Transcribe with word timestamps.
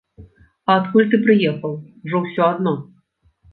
А 0.69 0.71
адкуль 0.79 1.11
ты 1.11 1.19
прыехаў, 1.27 1.77
ужо 2.03 2.25
ўсё 2.25 2.47
адно. 2.51 2.77